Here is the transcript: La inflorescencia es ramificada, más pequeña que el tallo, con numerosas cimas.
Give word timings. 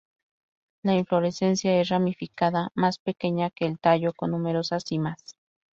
La 0.81 0.95
inflorescencia 0.95 1.79
es 1.79 1.89
ramificada, 1.89 2.71
más 2.73 2.97
pequeña 2.97 3.51
que 3.51 3.67
el 3.67 3.77
tallo, 3.77 4.13
con 4.13 4.31
numerosas 4.31 4.83
cimas. 4.83 5.37